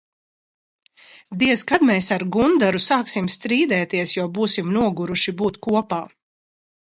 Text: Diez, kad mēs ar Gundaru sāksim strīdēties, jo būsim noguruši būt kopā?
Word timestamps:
Diez, 1.41 1.63
kad 1.71 1.83
mēs 1.89 2.07
ar 2.15 2.25
Gundaru 2.35 2.81
sāksim 2.87 3.29
strīdēties, 3.33 4.13
jo 4.19 4.25
būsim 4.39 4.73
noguruši 4.79 5.35
būt 5.43 5.61
kopā? 5.69 6.01